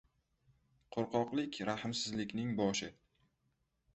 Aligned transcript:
Qo‘rqoqlik— 0.95 1.59
rahmsizlikning 1.69 2.49
boshi. 2.61 2.91